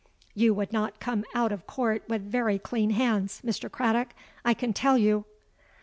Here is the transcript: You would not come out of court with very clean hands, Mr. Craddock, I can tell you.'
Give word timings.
You 0.33 0.55
would 0.55 0.73
not 0.73 0.99
come 0.99 1.25
out 1.35 1.51
of 1.51 1.67
court 1.67 2.01
with 2.09 2.23
very 2.23 2.57
clean 2.57 2.89
hands, 2.89 3.39
Mr. 3.45 3.69
Craddock, 3.71 4.15
I 4.43 4.55
can 4.55 4.73
tell 4.73 4.97
you.' 4.97 5.25